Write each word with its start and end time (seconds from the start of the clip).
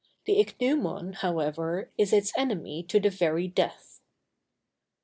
The 0.25 0.43
ichneumon, 0.43 1.17
however, 1.17 1.91
is 1.95 2.11
its 2.11 2.33
enemy 2.35 2.81
to 2.89 2.99
the 2.99 3.11
very 3.11 3.47
death. 3.47 4.01